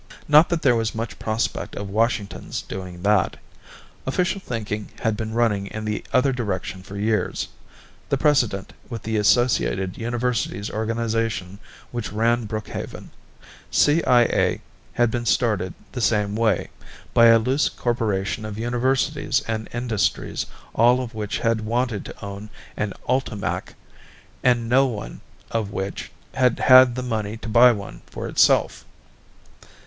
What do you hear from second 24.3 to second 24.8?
and